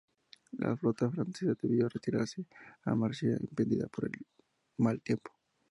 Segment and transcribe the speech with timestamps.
[0.53, 2.47] La flota francesa debió retirarse
[2.85, 4.11] a Marsella, impedida por el
[4.79, 5.31] mal tiempo.